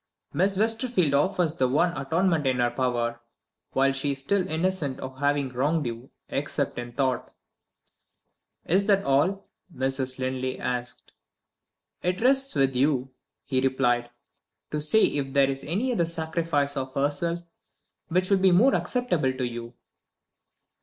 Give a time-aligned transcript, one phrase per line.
[0.33, 3.21] Miss Westerfield offers the one atonement in her power,
[3.73, 7.29] while she is still innocent of having wronged you except in thought."
[8.65, 10.17] "Is that all?" Mrs.
[10.17, 11.11] Linley asked.
[12.01, 13.11] "It rests with you,"
[13.45, 14.09] he replied,
[14.71, 17.41] "to say if there is any other sacrifice of herself
[18.07, 19.75] which will be more acceptable to you."